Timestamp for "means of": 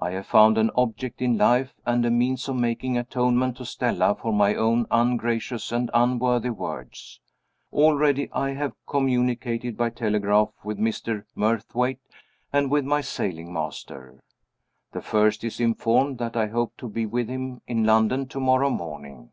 2.10-2.56